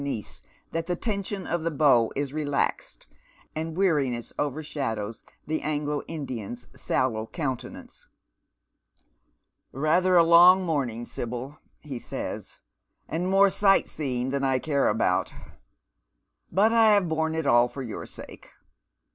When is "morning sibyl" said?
10.65-11.59